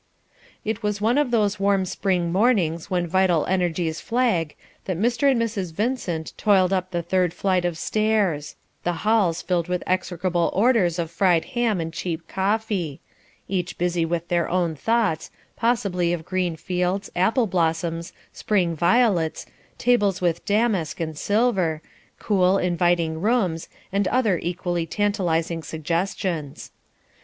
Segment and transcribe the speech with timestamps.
[0.65, 5.29] It was one of those warm spring mornings when vital energies flag, that Mr.
[5.29, 5.71] and Mrs.
[5.73, 11.11] Vincent toiled up the third flight of stairs; the halls filled with execrable odours of
[11.11, 12.99] fried ham and cheap coffee;
[13.47, 19.45] each busy with their own thoughts, possibly of green fields, apple blossoms, spring violets,
[19.77, 21.79] tables with damask and silver,
[22.17, 26.71] cool, inviting rooms, and other equally tantalising suggestions.